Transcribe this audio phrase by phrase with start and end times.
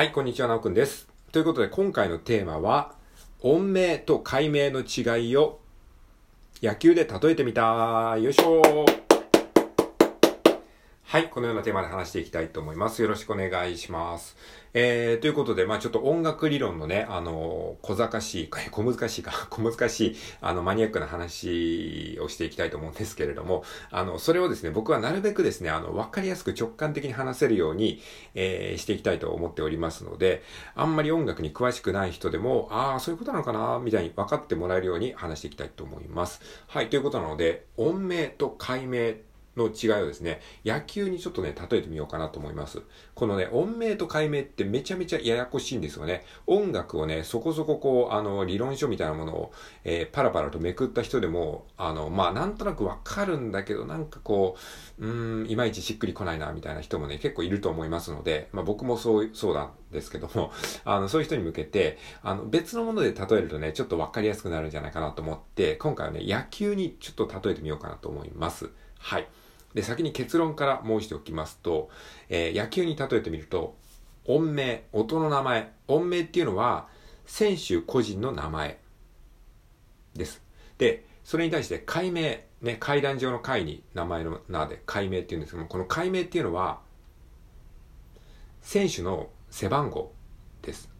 [0.00, 1.06] はい、こんにちは、なおくんです。
[1.30, 2.94] ということで、今回のテーマは、
[3.42, 5.60] 音名と解明の違いを
[6.62, 8.16] 野球で例えてみた。
[8.18, 8.86] よいしょ
[11.10, 13.02] はい、このようなテーマで話していきたいと思います。
[13.02, 14.36] よろしくお願いします。
[14.74, 28.00] えー、ということで、まあちょっと音楽理論のね、あの、小賢しい、 小難しいか、 小難しい、あの、マニアックな話をしていきたいと思うんですけれども、あの、それをですね、僕はなるべくですね、あの、わかりやすく直感的に話せるように、
[28.36, 30.44] えー、していきたいと思っておりますので、
[30.76, 36.40] あんまり音楽に詳しくない人でも、ああ、そういうことなのかな、みたいに分かってもらえるように話していきたいと思います。
[36.68, 39.14] はい、ということなので、音名と解明
[39.56, 42.82] の違いをですね、野球にちょっとね、例えてみようかなと思います。
[43.14, 46.24] このね、音名と解明ってめちゃめちゃややこしいんですよね。
[46.46, 49.52] 音楽をね、そこそここう、あの、理論書みたいなものを、
[49.84, 54.56] えー、パラパラとめくった人でも、あの、まあ、なんとなくわかるんだけど、なんかこ
[54.98, 60.52] う、うん、いまいちしっくりこないな、みたいな人もね、結構いると思いますので、まあ、僕もそう、そうなんですけども、
[60.84, 68.70] あの、そういう人に向けて、あの、別のもので例えるとね、ちょっとわかりやすくなるんじゃないかなと思って、今回はね、野球にちょっと例えてみようかなと思います。
[68.98, 69.26] はい。
[69.74, 71.90] で、先に結論から申しておきますと、
[72.28, 73.76] えー野球に例えてみると、
[74.24, 75.72] 音名、音の名前。
[75.88, 76.88] 音名っていうのは、
[77.26, 78.80] 選手個人の名前
[80.14, 80.42] です。
[80.78, 86.80] で、それに対して解明、ね、階段上の階に名前の名で解明っていうんですけども、この解明っていうのは、
[88.60, 90.12] 選手の背番号
[90.62, 90.90] です。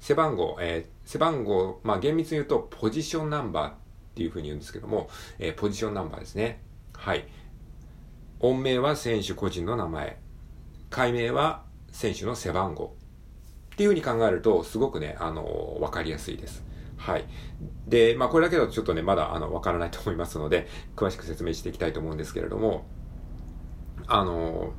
[0.00, 3.74] 背番号、えー背番号、まあ厳密に言うと、ポジションナンバーっ
[4.14, 6.60] ていうふうに言うんですけども、えーポジションナンバーですね。
[6.94, 7.26] はい。
[8.40, 10.18] 音名は選手個人の名前。
[10.90, 12.94] 解明は選手の背番号。
[13.74, 16.64] っていうふうに考えると、すごくね、あのわかりやすいです。
[16.96, 17.24] はい。
[17.86, 22.86] で、まあ、これだけだとちょっとね、まだ、あの、わからないと思いますので、詳しく説明していきたいと思うんですけれども、
[24.06, 24.72] あの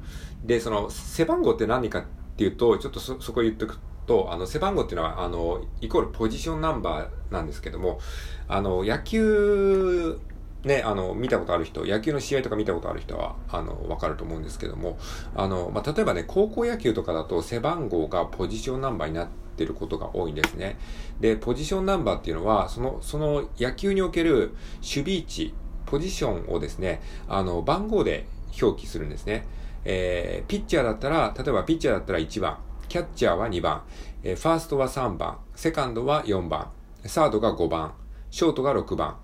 [0.43, 2.03] で、その、背番号って何かっ
[2.37, 7.99] ていうと、ちょっとそ、そこ言っとくと、あの、背番号っていうのは、あの、イコールポジションナンバーなんですけども、
[8.47, 10.19] あの、野球、
[10.63, 14.97] ね、あの、見たことある人、野球の試合とか見たことある人は、あの、わかると思うんですけども、
[15.35, 20.77] あの、まあ、例えばね、高校野球とかだと背番号がポジションナンバーになってることが多いんですね。
[21.21, 25.53] で、ポジションナンバーっていうのは、その、その野球における守備位置、
[25.85, 28.27] ポジションをですね、あの、番号で
[28.61, 29.47] 表記するんですね。
[29.85, 32.57] えー、ピッチャーだったら、例えばピッチャーだったら1番、
[32.89, 33.83] キャッチャーは2番、
[34.23, 36.69] えーファーストは3番、セカンドは4番、
[37.05, 37.93] サードが5番、
[38.29, 39.15] ショートが6番、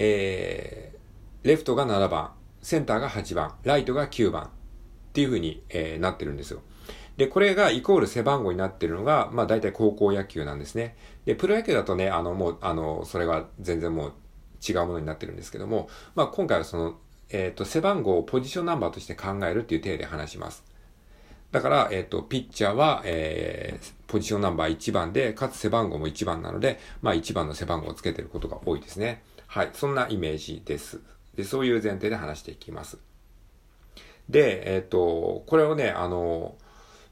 [0.00, 2.32] えー、レフトが7番、
[2.62, 4.48] センターが8番、ライトが9番っ
[5.12, 6.62] ていう風に、えーなってるんですよ。
[7.18, 10.96] で、これがイコール背番号になってるのが、まあ大体高校野球なんですね。
[11.24, 14.12] で、プロ野球だとね、あのもう、あの、それが全然もう
[14.66, 16.94] 違うものになってるんですけども、まあ今回はその、
[17.30, 20.64] えっ、と、背番号をポジションナンバーとして考えるっていう体で話します。
[21.50, 29.24] だから、えっ、と、ピッチャーは、えー、ポジションナンバー1番で、かつ背番号も1番なので、まあ1番の背番号をつけてることが多いですね。
[29.48, 29.70] はい。
[29.72, 31.00] そんなイメージです。
[31.34, 32.98] で、そういう前提で話していきます。
[34.28, 36.56] で、えっ、と、これをね、あの、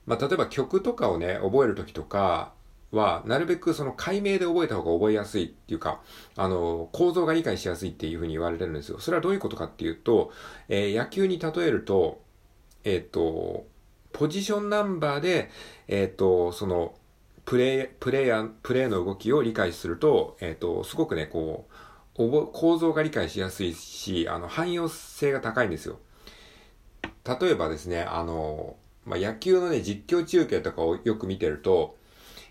[0.04, 2.52] まあ、例えば曲とかをね、覚えるときとか
[2.92, 6.02] は、なるべくその解明で覚えた方が覚えやすいっていうか、
[6.36, 9.00] あの、構造が理解しやすいっていうふうに言われてるんですよ。
[9.00, 10.30] それはどういうことかっていうと、
[10.68, 12.20] えー野球に例えると、
[12.84, 13.64] えっ、と、
[14.12, 15.50] ポジションナンバーで、
[15.88, 16.94] えっ、と、その、
[17.46, 21.72] プレイ、プレイヤー、プレイの動きを理解すると、えっ、と、すごくね、こう、
[22.16, 25.98] 構造が理解しやすいし、あの、汎用性が高いんですよ。
[27.40, 31.96] 例えばですね、あの、まあ、野球のね、実況中継とかをよく見てると、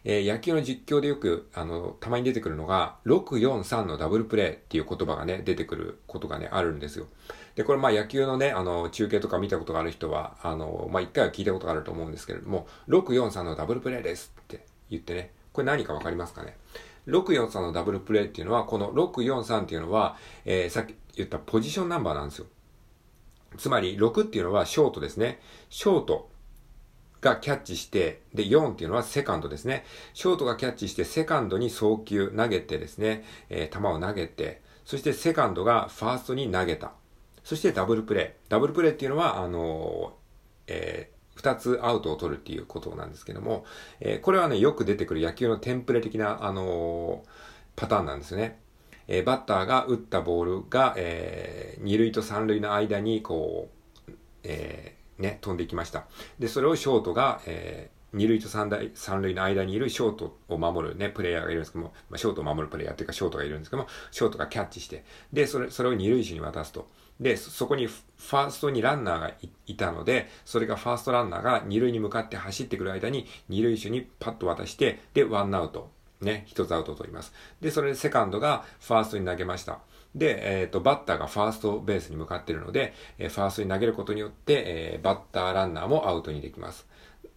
[0.08, 7.08] えー野球の実況でよく、あの、たまに出てくるのが、643のダブルプレーっていう言葉がね、出てくることがね、あるんですよ。
[7.56, 16.56] で、これま野球のね、あの、中継とか見たことがある人は、あの、まあ一回は聞いたことがあると思うんですけれども、643のダブルプレーですって言ってね、これ何かわかりますかね？
[17.08, 22.48] 643のダブルプレーっていうのは、この643っていうのは、えーさっき言ったポジションナンバーなんですよ。
[23.58, 25.40] つまり、6っていうのはショートですね。
[25.70, 26.30] ショート
[27.22, 29.86] がキャッチして、で、4っていうのはセカンドですね。
[30.14, 36.92] ショートがキャッチして、セカンドに送球、投げてですね、えー球を投げて、そしてセカンドがファーストに投げた。
[37.44, 38.52] そしてダブルプレー。
[38.52, 41.15] ダブルプレーっていうのは、あのーえー
[41.46, 43.66] 2つアウトを取るっていうことなんですけども、
[44.00, 47.30] えーこれはね、よく出てくる野球のテンプレ的な、あのー
[47.76, 48.60] パターンなんですよね。
[49.08, 53.70] えーバッターが打ったボールが、えー2塁と3塁の間に、こ
[54.08, 54.12] う、
[54.44, 56.06] えーね、飛んでいきました。
[56.40, 65.04] で、それをショートが、えー二塁と三塁三塁の間にいるショートを守るね、プレイヤーがいるんですけども、まあ、ショートを守るプレイヤーっていうか、ショートがいるんですけども、ショートがキャッチして、
[65.34, 66.88] で、それ、それを二塁手に渡すと。
[67.20, 69.32] で、そこにファーストにランナーが
[69.68, 75.94] いたので、それがファーストランナーが二塁に向かって走ってくる間に、二塁手にパッと渡して、で、ワンアウト。
[76.22, 77.34] ね、一つアウトを取ります。
[77.62, 79.80] で、それでセカンドがファーストに投げました。
[80.16, 86.88] で、えっ、ー、と、バッターがファーストベースに向かっているので、えー、ファーストに投げることによって、えー、バッターランナーもアウトにできます。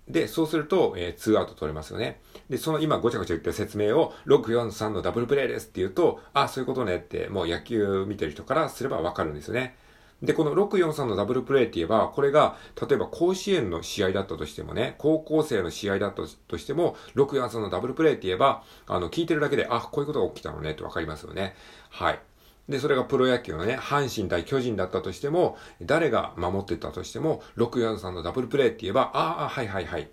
[0.09, 2.21] で、そうすると、えー、2アウト取れますよね。
[2.49, 9.77] で、その今ごちゃごちゃ言った説明を、643のダブルプレイですって言うと、あ、そういうことねって、もう野球見てる人からすればわかるんですよね。
[10.23, 12.57] で、この643のダブルプレイって言えば、これが、
[12.89, 21.55] 例えば甲子園の試合だったとしてもね、高校生の試合だったとしても、643のダブルプレイって言えば、あの、聞いてるだけで、あ、こういうことが起きたのねってわかりますよね。
[21.91, 22.21] はい。
[22.69, 30.11] で、それがプロ野球のね、阪神対巨人だったとしても、誰が守ってたとしても、643のダブルプレイって言えば、ああ、はいはいはい。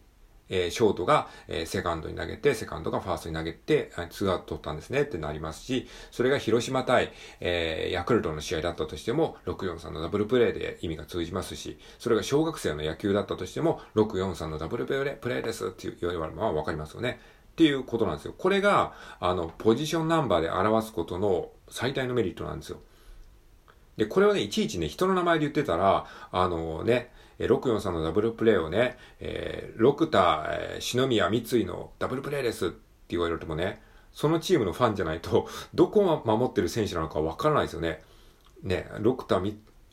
[0.48, 17.20] えー、ショートが、えー、セカンドに投げて、セカンドがファーストに投げて、ツーアウト取ったんですねってなりますし、それが広島対、えー、ヤクルトの試合だったとしても、643のダブルプレイで意味が通じますし、それが小学生の野球だったとしても、643のダブルプレイですって言われるのはわかりますよね。
[17.56, 18.36] っていうことなんですよ。
[18.38, 22.82] これが、あの、ポジションナンバーで表すことの最大のメリットなんですよ。
[23.96, 32.76] で、これをね、いちいちね、人の名前で言ってたら、あのね、643のダブルプレイをね、えー、六田、えー、篠宮、三井のダブルプレイですって
[33.10, 33.82] 言われてもね、
[34.12, 38.04] そのチームのファンじゃないと、 どこを守ってる選手なのかわからないですよね。
[38.64, 39.42] ね、六田、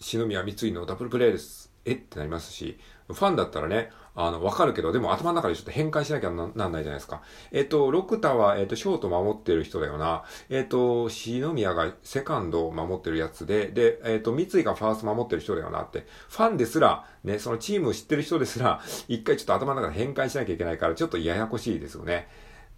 [0.01, 1.73] 篠宮、三井のダブルプレイです。
[1.85, 1.93] え？
[1.93, 2.79] ってなりますし、
[3.13, 7.23] ファンだったらね、あの、わかるけど、でも頭の中でちょっと変換しなきゃなんないじゃないですか。
[7.51, 10.25] えっ、と、ロクタは、えっ、と、ショート守ってる人だよな。
[10.51, 22.29] えっ、と、篠宮がセカンドを守ってるやつで、で、えっ、と、三井がファースト守ってる人だよなって、ファンですら、ね、そのチームを知ってる人ですら、一回ちょっと頭の中で変換しなきゃいけないから、ちょっとややこしいですよね。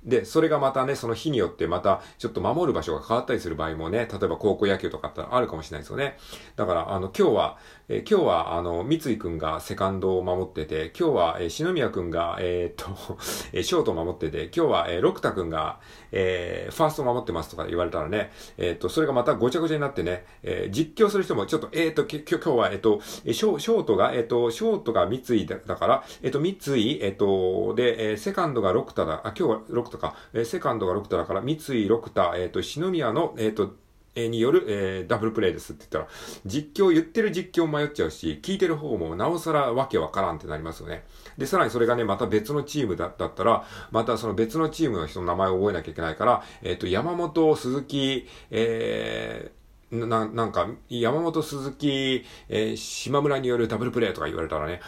[0.04, 6.18] で、それがまたね、その日によってまた、ちょっと守る場所が変わったりする場合もね、例えば高校野球とかってあるかもしれないですよね。
[6.56, 7.58] だから、あの、今日は、
[7.88, 13.18] え、今日は、あの、三井くんがセカンドを守ってて、今日は、え、篠宮くんが、えー、っと、
[13.52, 15.80] え、ショートを守ってて、今日は、えー、六田くんが、
[16.10, 33.74] えー、ファーストを守ってますとか言われたらね、えー、っと、それがまたごちゃごちゃになってね、え、実況する人もちょっと、え、っと、今日は、えっと、ショショートが、えっと、ショートが三井だから、えっと、三井、えっと、で、え、セカンドが六田だ、あ、今日は六田とか、えー、セカンドが六田だから、三井六田、えっと、篠宮の、えっと、
[34.16, 41.04] による、えー、ダブルプレイですって言ったら、実況、言ってる実況迷っちゃうし、聞いてる方もなおさらわけわからんってなりますよね。
[41.36, 49.63] で、さらにそれがね、また別のチームだったら、またその別のチームの人の名前を覚えなきゃいけないから、えっ、ー、と、山本、鈴木、えー、
[49.94, 54.80] な、なんか、山本鈴木、えー、島村によるダブルプレイとか言われたらね、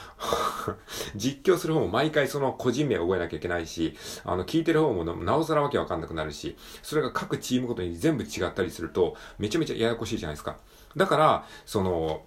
[1.17, 10.59] 実況する方も毎回その個人名を覚えなきゃいけないし、あの、聞いてる方もなおさらわけわかんなくなるし、それが各チームごとに全部違ったりすると、めちゃめちゃややこしいじゃないですか。
[10.97, 12.25] だから、その、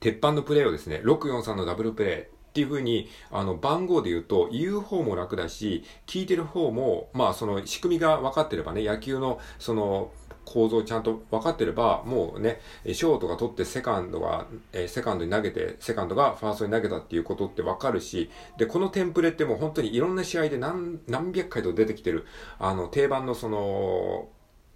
[0.00, 10.12] 鉄板のプレイをですね、643のダブルプレイ、っていうふうに、あの、番号で言うと、言う方も楽だし、聞いてる方も、まあ、その仕組みが分かってればね、野球の、その、
[10.44, 22.26] 構造をちゃんと分かってれば、もうね、ショートが取ってセカンドが、えー、セカンドに投げて、セカンドがファーストに投げたっていうことって分かるし、で、このテンプレってもう本当にいろんな試合で何、何百回と出てきてる、
[22.58, 24.28] あの、定番のその、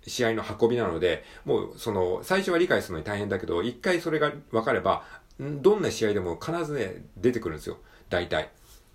[0.07, 5.05] 試合の運びなので、もうその、最初は理解するのに大変だけど、一回それが分かれば、
[5.39, 7.79] どんな試合でも必ずね、出てくるんですよ。
[8.09, 8.51] 大体。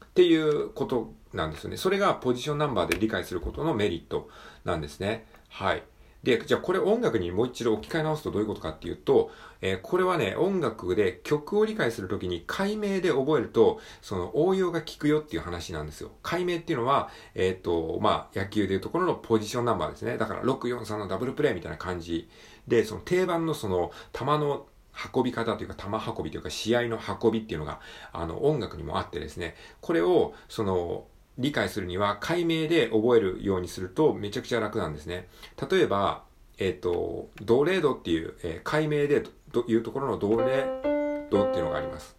[0.06, 1.78] っていうことなんですよね。
[1.78, 4.30] それがポジションナンバーで理解することのメリット
[4.66, 5.25] なんですね。
[5.50, 5.84] はい。
[6.24, 16.12] で、じゃあこれ音楽にもう一度置き換え直すとどういうことかっていうと、えー、これはね、音楽で曲を理解するときに解明で覚えると、その応用が効くよっていう話なんですよ。
[16.22, 20.18] 解明っていうのは、えっ、ー、と、まあ、野球でいうところのポジションナンバーですね。
[20.18, 22.30] だから643のダブルプレイみたいな感じ
[22.68, 24.68] で、その定番のその球の
[25.16, 27.80] 運び方というか、球運びというか、試合の運びっていうのが、
[28.13, 31.06] あの、音楽にもあってですね、これを、その、
[31.38, 35.28] 理解するには解明で覚えるようにするとめちゃくちゃ楽なんですね。
[35.70, 36.24] 例えば、
[36.58, 42.16] えっ、ー、と、ドレードっていう、えー、解明でというところのドレードっていうのがあります。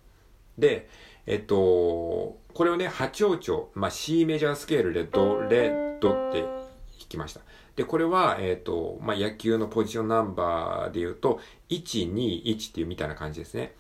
[0.59, 0.89] で、
[1.27, 6.51] えっ、ー、と、これをね、八王朝、まあ、C メジャースケールでドレドって弾
[7.09, 7.41] きました。
[7.77, 11.41] で、これは、えっ、と、まあ、野球のポジションナンバーで言うと、
[11.71, 13.75] 1、2、1っていうみたいな感じですね。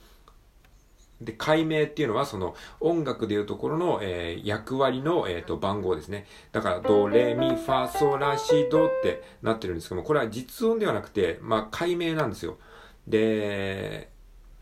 [1.24, 6.26] で、解明っていうのはその音楽でいうところの、えー、役割の、えーと、番号ですね。
[6.52, 12.58] だから、ド、レ、ミ、ファ、ソ、ラ、シ、ドってなってるんですけども、これは実音ではなくて、まあ、解明なんですよ。
[13.06, 14.10] で、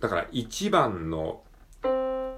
[0.01, 1.43] だから1番の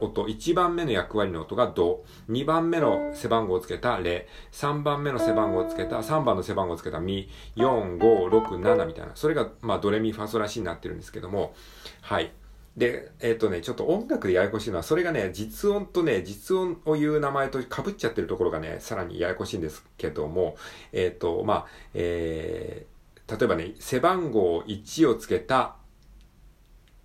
[0.02, 9.12] 音、1番目の役割の音がド、2番目の背番号をつけたレ、3番目の背番号をつけた、3番の背番号をつけたミ、4、5、6、7みたいな。
[9.14, 11.54] それが、まあ、ドレミファソラシになってるんですけども、
[12.00, 12.32] はい。
[12.76, 20.56] で、えっ、ー、とね、ちょっと音楽でややこしいのは、それがね、実音とね、実音を言う名前と被っちゃってるところがね、さらにややこしいんですけども、
[20.92, 25.76] えっ、ー、と、まあ、えー、例えばね、背番号1をつけた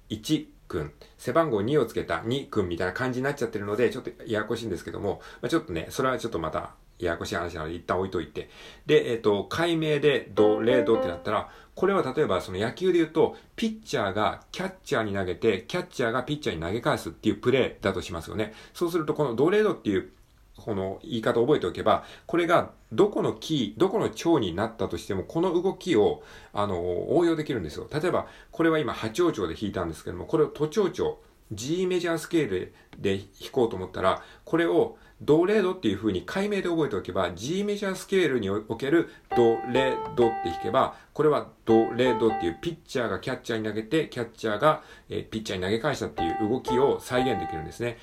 [0.09, 8.49] 1君、背番号2をつけた2君みたいな感じになっちゃってるので、ちょっとややこしいんですけども、まあ、ちょっとね、それはちょっとまた、ややこしい話なので一旦置いといて。
[8.85, 18.53] で、えっ、ー、と、解明でド、レ、ドってなったら、これは例えばその野球で言うと、ピッチャーがキャッチャーに投げて、キャッチャーがピッチャーに投げ返すっていうプレーだとしますよね。
[18.73, 20.09] そうすると、このドレードっていう
[20.55, 27.87] この言い方を覚えておけば、これがどこのキー、どこの蝶になったとしても、この動きを、あの、応用できるんですよ。
[27.93, 31.19] 例えば、これは今、波長調で弾いたんですけども、これを都庁調、
[31.51, 47.97] G メジャースケールで弾こうと思ったら、これをドレドっていう風に解明で覚えておけば、G メジャースケールにおけるドレドって弾けば、これはドレドっていうピッチャーがキャッチャーに投げて、キャッチャーが、えピッチャーに投げ返したっていう動きを再現できるんですね。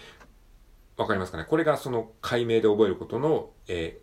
[0.96, 1.44] わかりますかね？
[1.44, 4.00] これがその解明で覚えることの、え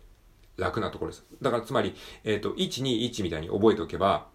[0.56, 1.26] ー、楽なところです。
[1.42, 4.28] だからつまり、えっ、ー、と、1、2、1みたいに覚えておけば、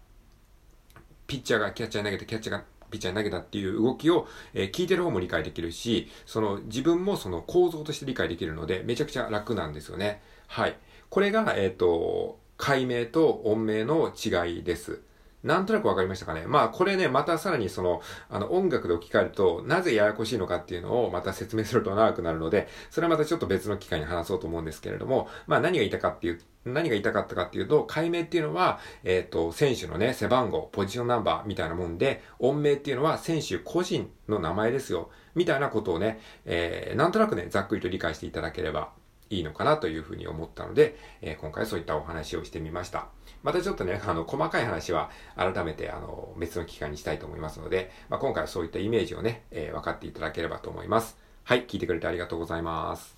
[1.26, 10.22] ピッチャーがキャッチャーに投げて、キャッチャーがピッチャーに投げたっていう動きを、えー、聞いてる方も理解できるし、その自分もその構造として理解できるので、めちゃくちゃ楽なんですよね。
[10.46, 10.76] はい。
[11.10, 15.00] これが、えっ、ー、と、解明と音明の違いです。
[15.44, 35.10] なんとなくわかりましたかねまあこれね、またさらにその、あの音楽で置き換えると、なぜややこしいのかっていうのをまた説明すると長くなるので、それはまたちょっと別の機会に話そうと思うんですけれども、まあ何が言いたかっていう、何が言いたかったかっていうと、解明っていうのは、えっ、ー、と、選手のね、背番号、ポジションナンバーみたいなもんで、音名っていうのは選手個人の名前ですよ。
[35.34, 38.90] みたいなことをね、えー、なんとなくね、ざっくりと理解していただければ
[39.30, 43.08] いいのかなというふうに思ったので、えー、今回そういったお話をしてみました。
[43.42, 51.18] またちょっとね、あの、細かい話は改めて、あの、別の機会にしたいと思いますので、まあ、今回はそういったイメージをね、えー、分かっていただければと思います。
[51.44, 53.17] はい、聞いてくれてありがとうございます。